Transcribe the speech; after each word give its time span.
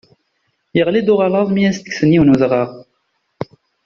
Yeɣli-d 0.75 1.13
uɣalad 1.13 1.49
mi 1.51 1.63
as-d-kksen 1.69 2.13
yiwen 2.13 2.29
n 2.31 2.33
udɣaɣ. 2.33 2.69